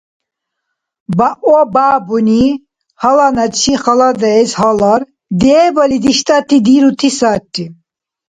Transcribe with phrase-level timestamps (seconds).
[1.17, 2.45] Баобабуни
[3.01, 5.01] гьаланачи, халадаэс гьалар,
[5.41, 7.65] дебали диштӀати дирути сари.